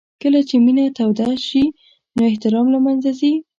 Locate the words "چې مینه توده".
0.49-1.29